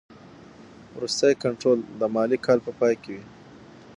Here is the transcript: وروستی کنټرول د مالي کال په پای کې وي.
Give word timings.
وروستی 0.95 1.31
کنټرول 1.43 1.79
د 1.99 2.01
مالي 2.15 2.37
کال 2.45 2.59
په 2.65 2.71
پای 2.79 2.93
کې 3.01 3.09
وي. 3.15 3.23